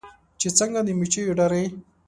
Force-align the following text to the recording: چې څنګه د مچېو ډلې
چې 0.39 0.47
څنګه 0.57 0.79
د 0.83 0.89
مچېو 0.99 1.37
ډلې 1.39 1.63